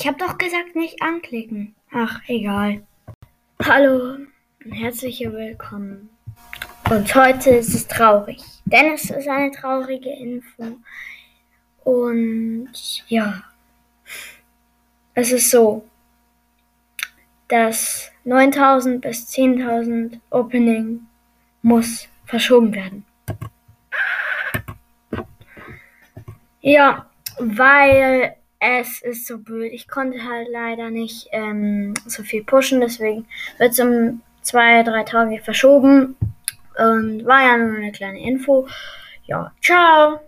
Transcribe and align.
Ich 0.00 0.06
habe 0.06 0.16
doch 0.16 0.38
gesagt, 0.38 0.76
nicht 0.76 1.02
anklicken. 1.02 1.74
Ach, 1.90 2.20
egal. 2.28 2.86
Hallo 3.60 4.14
und 4.64 4.72
herzlich 4.72 5.18
willkommen. 5.18 6.08
Und 6.88 7.12
heute 7.16 7.50
ist 7.50 7.74
es 7.74 7.88
traurig, 7.88 8.40
denn 8.64 8.92
es 8.94 9.10
ist 9.10 9.26
eine 9.26 9.50
traurige 9.50 10.10
Info. 10.10 10.78
Und 11.82 12.70
ja, 13.08 13.42
es 15.14 15.32
ist 15.32 15.50
so, 15.50 15.84
dass 17.48 18.12
9000 18.22 19.00
bis 19.00 19.28
10.000 19.32 20.20
Opening 20.30 21.08
muss 21.62 22.06
verschoben 22.24 22.72
werden. 22.72 23.04
Ja, 26.60 27.10
weil 27.40 28.36
es 28.60 29.02
ist 29.02 29.26
so 29.26 29.38
blöd. 29.38 29.72
Ich 29.72 29.88
konnte 29.88 30.24
halt 30.24 30.48
leider 30.50 30.90
nicht 30.90 31.28
ähm, 31.32 31.94
so 32.06 32.22
viel 32.22 32.44
pushen, 32.44 32.80
deswegen 32.80 33.26
wird 33.58 33.72
es 33.72 33.80
um 33.80 34.20
zwei, 34.42 34.82
drei 34.82 35.04
Tage 35.04 35.40
verschoben. 35.40 36.16
Und 36.78 37.24
war 37.24 37.42
ja 37.42 37.56
nur 37.56 37.76
eine 37.76 37.92
kleine 37.92 38.20
Info. 38.20 38.68
Ja, 39.26 39.52
ciao. 39.60 40.20